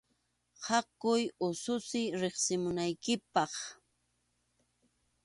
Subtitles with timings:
[0.67, 1.11] Haku
[1.47, 3.53] ususiy riqsimunaykipaq.